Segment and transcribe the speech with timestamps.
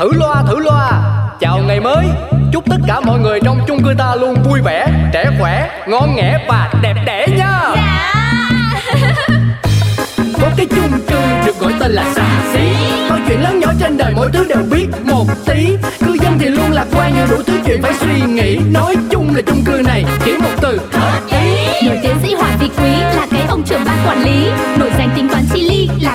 [0.00, 1.02] thử loa thử loa.
[1.40, 2.06] Chào ngày mới.
[2.52, 6.14] Chúc tất cả mọi người trong chung cư ta luôn vui vẻ trẻ khỏe ngon
[6.16, 7.60] nghẻ và đẹp đẽ nha.
[7.74, 8.14] Dạ.
[10.40, 12.60] Có cái chung cư được gọi tên là xà xí.
[13.08, 15.76] Mọi chuyện lớn nhỏ trên đời mỗi thứ đều biết một tí.
[16.06, 18.58] Cư dân thì luôn lạc quan nhiều đủ thứ chuyện phải suy nghĩ.
[18.72, 20.80] Nói chung là chung cư này chỉ một từ.
[20.92, 24.50] Hợp ý Nổi tiến sĩ Hoàng Vị Quý là cái ông trưởng ban quản lý.
[24.78, 26.14] Nổi danh tính toán chi ly là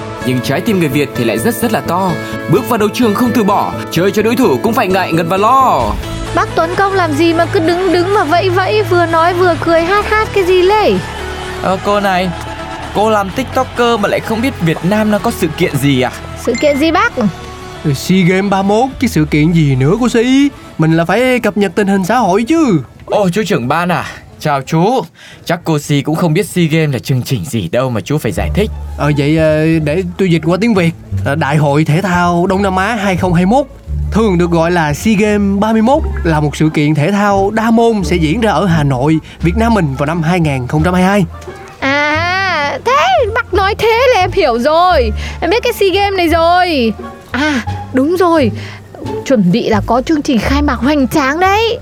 [0.25, 2.11] nhưng trái tim người Việt thì lại rất rất là to.
[2.51, 5.29] Bước vào đấu trường không từ bỏ Chơi cho đối thủ cũng phải ngại ngần
[5.29, 5.93] và lo.
[6.35, 9.55] Bác Tuấn Công làm gì mà cứ đứng đứng mà vẫy vẫy Vừa nói vừa
[9.65, 10.93] cười hát hát cái gì lê?
[11.61, 12.29] Ờ cô này
[12.95, 16.11] Cô làm tiktoker mà lại không biết Việt Nam nó có sự kiện gì à?
[16.41, 17.13] Sự kiện gì bác?
[17.95, 21.71] SEA Games 31 cái sự kiện gì nữa cô Si Mình là phải cập nhật
[21.75, 22.79] tình hình xã hội chứ.
[23.05, 24.05] Ồ chú trưởng ban à
[24.41, 25.01] Chào chú.
[25.45, 28.17] Chắc cô Si cũng không biết SEA Games là chương trình gì đâu mà chú
[28.17, 28.69] phải giải thích.
[28.97, 30.91] Ờ vậy ờ, để tôi dịch qua tiếng Việt.
[31.25, 33.65] Ờ, Đại hội Thể thao Đông Nam Á 2021
[34.11, 38.03] Thường được gọi là SEA Games 31 là một sự kiện thể thao đa môn
[38.03, 41.25] sẽ diễn ra ở Hà Nội, Việt Nam mình vào năm 2022.
[41.79, 45.11] À thế bác nói thế là em hiểu rồi.
[45.41, 46.93] Em biết cái SEA Games này rồi.
[47.31, 48.51] À đúng rồi.
[49.25, 51.79] Chuẩn bị là có chương trình khai mạc hoành tráng đấy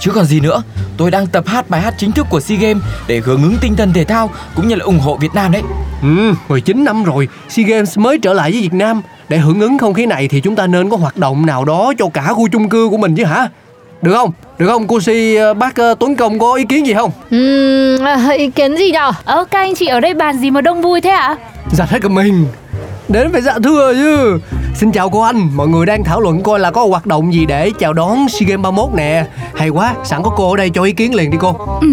[0.00, 0.62] Chứ còn gì nữa
[0.96, 3.76] Tôi đang tập hát bài hát chính thức của SEA Games Để hưởng ứng tinh
[3.76, 5.62] thần thể thao Cũng như là ủng hộ Việt Nam đấy
[6.02, 9.02] Ừ, 19 năm rồi, SEA Games mới trở lại với Việt Nam.
[9.28, 11.92] Để hưởng ứng không khí này thì chúng ta nên có hoạt động nào đó
[11.98, 13.48] cho cả khu chung cư của mình chứ hả?
[14.02, 14.32] Được không?
[14.58, 14.86] Được không?
[14.86, 17.10] Cô Si, ờ, bác ờ, Tuấn Công có ý kiến gì không?
[17.36, 20.60] Uhm, à, ý kiến gì nhở Ơ các anh chị ở đây bàn gì mà
[20.60, 21.36] đông vui thế ạ?
[21.72, 22.46] Dạ hết cả mình.
[23.08, 24.38] Đến phải dạ thưa chứ.
[24.74, 27.46] Xin chào cô anh, mọi người đang thảo luận coi là có hoạt động gì
[27.46, 29.26] để chào đón SEA Games 31 nè.
[29.54, 31.56] Hay quá, sẵn có cô ở đây cho ý kiến liền đi cô.
[31.80, 31.88] Ừ,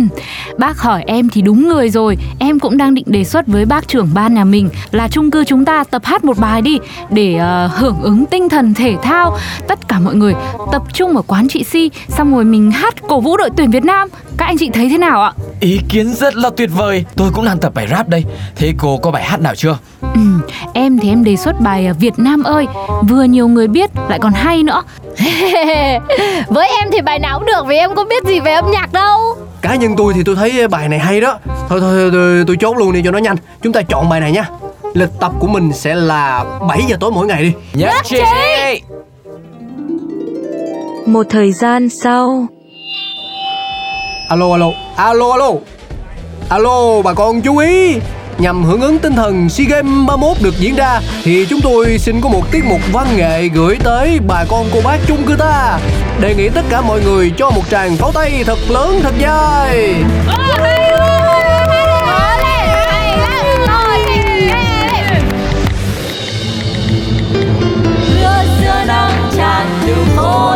[0.57, 3.87] bác hỏi em thì đúng người rồi Em cũng đang định đề xuất với bác
[3.87, 7.35] trưởng ban nhà mình Là chung cư chúng ta tập hát một bài đi Để
[7.35, 9.37] ờ, hưởng ứng tinh thần thể thao
[9.67, 10.33] Tất cả mọi người
[10.71, 13.83] tập trung ở quán chị Si Xong rồi mình hát cổ vũ đội tuyển Việt
[13.83, 15.31] Nam Các anh chị thấy thế nào ạ?
[15.59, 18.23] Ý kiến rất là tuyệt vời Tôi cũng đang tập bài rap đây
[18.55, 19.77] Thế cô có bài hát nào chưa
[20.15, 20.21] Ừ,
[20.73, 22.65] em thì em đề xuất bài ờ, Việt Nam ơi
[23.09, 24.83] Vừa nhiều người biết lại còn hay nữa
[26.47, 28.93] Với em thì bài nào cũng được vì em có biết gì về âm nhạc
[28.93, 31.39] đâu Cá nhân tôi thì tôi thấy bài này hay đó.
[31.69, 33.35] Thôi thôi tôi, tôi chốt luôn đi cho nó nhanh.
[33.61, 34.49] Chúng ta chọn bài này nha.
[34.93, 37.53] Lịch tập của mình sẽ là 7 giờ tối mỗi ngày đi.
[37.73, 38.21] Nhất trí
[41.05, 42.47] Một thời gian sau
[44.29, 45.51] Alo alo, alo alo.
[46.49, 47.95] Alo bà con chú ý
[48.37, 52.21] Nhằm hưởng ứng tinh thần SEA Games 31 được diễn ra, Thì chúng tôi xin
[52.21, 55.79] có một tiết mục văn nghệ gửi tới bà con cô bác chung cư ta.
[56.21, 59.93] Đề nghị tất cả mọi người cho một tràng pháo tay thật lớn, thật dài.
[69.37, 70.54] Tràn đường phố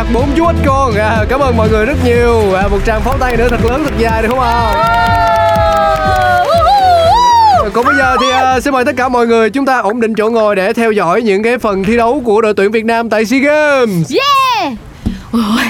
[0.00, 2.54] nhạc bốn chú ích con à, cảm ơn mọi người rất nhiều.
[2.54, 4.74] À, một tràng pháo tay nữa thật lớn thật dài được không ạ?
[7.72, 10.14] Còn bây giờ thì à, xin mời tất cả mọi người chúng ta ổn định
[10.14, 13.10] chỗ ngồi để theo dõi những cái phần thi đấu của đội tuyển Việt Nam
[13.10, 14.12] tại SEA Games.
[14.12, 14.72] Yeah!
[15.32, 15.64] Ôi,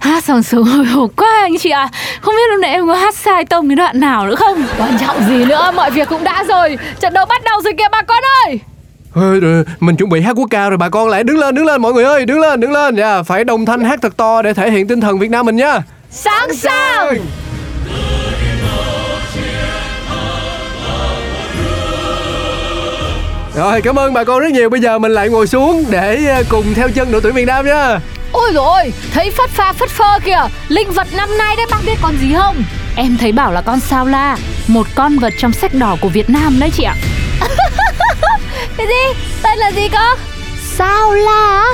[0.00, 1.88] hát sòng sướng hồi hộp quá anh chị ạ.
[2.20, 4.66] Không biết lúc nãy em có hát sai tông cái đoạn nào nữa không?
[4.78, 6.78] Quan trọng gì nữa Mọi việc cũng đã rồi.
[7.00, 8.60] Trận đấu bắt đầu rồi kìa bà con ơi
[9.14, 11.82] rồi, mình chuẩn bị hát quốc ca rồi bà con lại đứng lên đứng lên
[11.82, 12.96] mọi người ơi đứng lên đứng lên.
[12.96, 15.56] Dạ phải đồng thanh hát thật to để thể hiện tinh thần Việt Nam mình
[15.56, 15.82] nha.
[16.10, 17.18] Sẵn sàng!
[23.54, 24.70] Rồi cảm ơn bà con rất nhiều.
[24.70, 27.66] Bây giờ mình lại ngồi xuống để à, cùng theo chân đội tuyển Việt Nam
[27.66, 27.98] nha.
[28.32, 30.42] Ôi rồi Thấy phất pha phất phơ kìa.
[30.68, 32.64] Linh vật năm nay đấy bác biết con gì không?
[32.96, 34.36] Em thấy bảo là con sao la
[34.68, 36.94] Một con vật trong sách đỏ của Việt Nam đấy chị ạ
[38.76, 39.20] Cái gì?
[39.42, 40.14] Tên là gì cơ
[40.76, 41.68] Sao la á?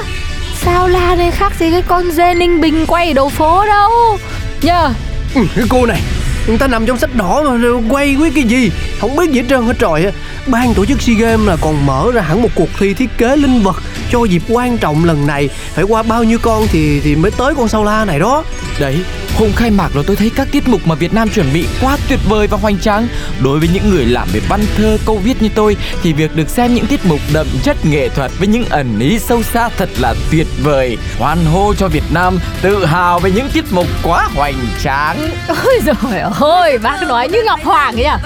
[0.55, 4.19] Sao la này khác gì cái con dê ninh bình quay đầu phố đâu?
[4.63, 4.93] Nhờ.
[5.35, 6.01] Ừ, cái cô này.
[6.47, 8.71] Người ta nằm trong sách đỏ mà quay với cái gì
[9.01, 10.11] không biết gì hết trơn hết trọi á
[10.47, 13.37] ban tổ chức SEA Games là còn mở ra hẳn một cuộc thi thiết kế
[13.37, 13.77] linh vật
[14.11, 17.55] cho dịp quan trọng lần này phải qua bao nhiêu con thì thì mới tới
[17.55, 18.45] con sao la này đó
[18.81, 19.05] Đấy,
[19.39, 21.97] hôm khai mạc rồi tôi thấy các tiết mục mà Việt Nam chuẩn bị quá
[22.09, 23.09] tuyệt vời và hoành tráng.
[23.43, 26.49] Đối với những người làm về văn thơ, câu viết như tôi thì việc được
[26.49, 29.89] xem những tiết mục đậm chất nghệ thuật với những ẩn ý sâu xa thật
[29.99, 30.99] là tuyệt vời.
[31.19, 35.31] Hoan hô cho Việt Nam, tự hào về những tiết mục quá hoành tráng.
[35.49, 38.19] Ôi rồi ôi Bác nói như Ngọc Hoàng ấy à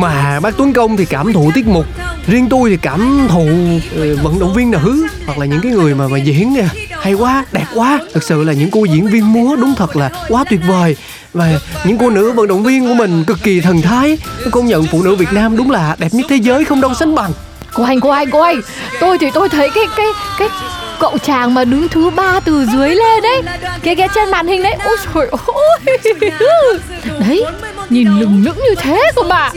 [0.00, 1.86] mà bác Tuấn Công thì cảm thụ tiết mục.
[2.26, 5.94] Riêng tôi thì cảm thụ uh, vận động viên nữ hoặc là những cái người
[5.94, 6.68] mà mà diễn nè
[7.02, 8.00] hay quá đẹp quá.
[8.12, 10.96] Thực sự là những cô diễn viên múa đúng thật là quá tuyệt vời.
[11.32, 14.18] Và những cô nữ vận động viên của mình cực kỳ thần thái.
[14.50, 17.14] Công nhận phụ nữ Việt Nam đúng là đẹp nhất thế giới không đâu sánh
[17.14, 17.32] bằng.
[17.74, 18.60] Cô anh, cô anh, cô anh.
[19.00, 20.06] Tôi thì tôi thấy cái cái
[20.38, 20.48] cái
[21.00, 23.42] cậu chàng mà đứng thứ ba từ dưới lên đấy
[23.82, 25.98] Cái cái trên màn hình đấy Ôi trời ơi.
[27.20, 27.44] Đấy
[27.90, 29.50] Nhìn lừng lững như thế cơ bà.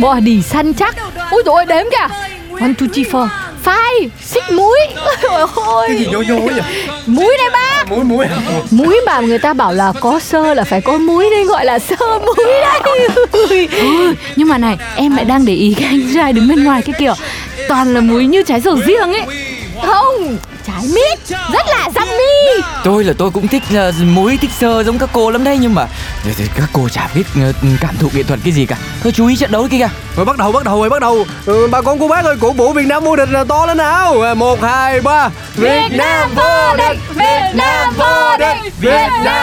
[0.00, 0.96] Body săn chắc.
[1.30, 2.14] Ôi trời ơi đếm kìa.
[2.60, 3.28] One, two, three, four
[3.64, 4.78] Five, xích mũi.
[5.22, 6.60] Ôi ôi cái gì nhô nhô vậy
[7.06, 7.84] Mũi đây ba.
[7.88, 8.26] Mũi mũi.
[8.70, 11.78] Mũi mà người ta bảo là có sơ là phải có mũi nên gọi là
[11.78, 11.96] sơ
[12.26, 13.08] mũi đấy.
[13.80, 16.82] Ừ, Nhưng mà này em lại đang để ý cái anh trai đứng bên ngoài
[16.82, 17.14] cái kiểu
[17.68, 19.22] Toàn là múi như trái sầu riêng ấy.
[19.86, 20.36] Không
[20.68, 24.98] Trái mít Rất là yummy Tôi là tôi cũng thích uh, múi thích sơ giống
[24.98, 25.86] các cô lắm đấy nhưng mà
[26.56, 28.76] các cô chả biết uh, cảm thụ nghệ thuật cái gì cả.
[29.02, 29.88] Thôi chú ý trận đấu kia kìa.
[30.16, 32.52] rồi bắt đầu bắt đầu rồi bắt đầu ừ, bà con cô bác ơi cổ
[32.52, 36.30] vũ Việt Nam vô địch là to lên nào À, một hai ba Việt Nam
[36.36, 39.37] vô địch Việt Nam vô địch Việt Nam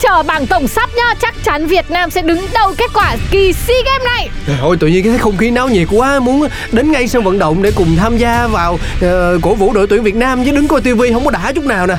[0.00, 1.14] chờ bảng tổng sắp nhá.
[1.20, 4.28] Chắc chắn Việt Nam sẽ đứng đầu kết quả kỳ SEA Games này.
[4.46, 7.38] Trời ơi, tự nhiên cái không khí náo nhiệt quá Muốn đến ngay sân vận
[7.38, 10.68] động để cùng tham gia vào ờ, cổ vũ đội tuyển Việt Nam Chứ đứng
[10.68, 11.94] coi tivi không có đã chút nào nè.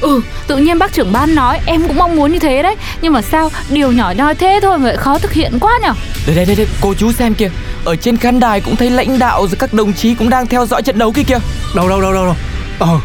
[0.00, 2.76] Ừ, tự nhiên bác trưởng ban nói Em cũng mong muốn như thế đấy.
[3.00, 5.92] Nhưng mà sao điều nhỏ nhoi thế thôi mà lại khó thực hiện quá nhở?
[6.26, 7.50] Đây đây đây, đây cô chú xem kìa.
[7.84, 10.66] Ở trên khán đài cũng thấy lãnh đạo rồi các đồng chí cũng đang theo
[10.66, 11.38] dõi trận đấu kia kìa.
[11.76, 12.36] Đâu đâu đâu đâu đâu?
[12.78, 12.98] Ờ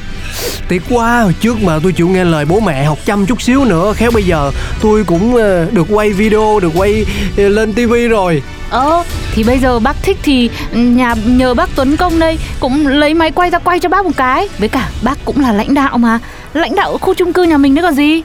[0.67, 3.65] Tiếc quá hồi trước mà tôi chịu nghe lời bố mẹ học chăm chút xíu
[3.65, 4.51] nữa Khéo bây giờ
[4.81, 7.05] tôi cũng ờ, được quay video Được quay
[7.37, 8.43] ờ, lên tivi rồi.
[8.69, 9.03] Ờ,
[9.33, 13.31] thì bây giờ bác thích thì nhà nhờ bác Tuấn Công đây Cũng lấy máy
[13.31, 14.49] quay ra quay cho bác một cái.
[14.57, 16.19] Với cả bác cũng là lãnh đạo mà.
[16.53, 18.21] Lãnh đạo ở khu chung cư nhà mình nữa còn gì?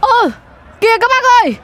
[0.00, 0.30] Ơ
[0.80, 1.54] Kìa các bác ơi!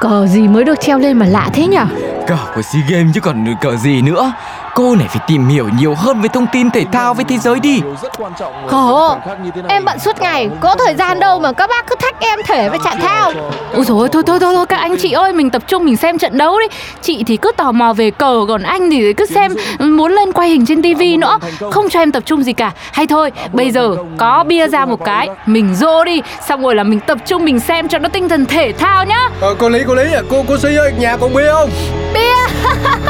[0.00, 1.84] Cờ gì mới được treo lên mà lạ thế nhở?
[2.26, 4.32] Cờ của SEA Games chứ còn cờ gì nữa.
[4.74, 7.60] Cô này phải tìm hiểu nhiều hơn về thông tin thể thao với thế giới
[7.60, 7.80] đi.
[8.68, 9.16] Khổ.
[9.68, 12.68] Em bận suốt ngày Có thời gian đâu mà các bác cứ thách em thể
[12.68, 13.32] với chạy theo
[13.72, 15.96] Ôi dồi ôi, thôi thôi thôi thôi các anh chị ơi Mình tập trung mình
[15.96, 16.66] xem trận đấu đi.
[17.02, 20.48] Chị thì cứ tò mò về cờ Còn anh thì cứ xem muốn lên quay
[20.48, 21.38] hình trên tivi nữa.
[21.70, 22.72] Không cho em tập trung gì cả.
[22.92, 26.22] Hay thôi bây giờ có bia ra một cái Mình rô đi.
[26.48, 29.28] Xong rồi là mình tập trung mình xem cho nó tinh thần thể thao nhá.
[29.40, 31.70] Ờ, Cô Lý cô Lý cô cô Si ơi nhà còn bia không?
[32.14, 32.20] Bia.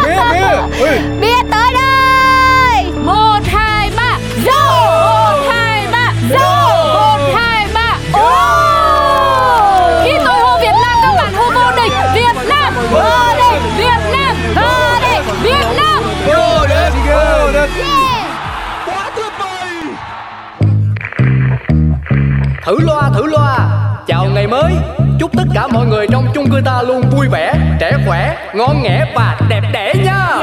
[0.05, 0.81] Bia bia.
[0.81, 0.91] Ui.
[1.21, 2.93] Bia tới đây.
[3.05, 4.19] Một hai ba.
[4.47, 6.13] Rô Một hai ba.
[6.31, 7.99] Rô Một hai ba.
[10.05, 11.93] Khi tôi hô Việt Nam các bạn hô vô địch.
[12.15, 13.63] Việt Nam vô địch.
[13.77, 15.25] Việt Nam vô địch.
[15.43, 16.03] Việt Nam.
[16.27, 16.93] Vô địch.
[17.07, 17.71] Vô địch.
[22.67, 23.59] Thử loa thử loa.
[24.07, 24.73] Chào ngày mới.
[25.21, 28.83] Chúc tất cả mọi người trong chung cư ta luôn vui vẻ Trẻ khỏe, ngon
[28.83, 30.27] nghẻ và đẹp đẽ nha.
[30.29, 30.43] Có